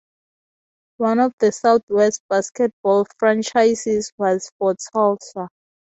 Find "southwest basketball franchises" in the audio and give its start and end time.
1.51-4.11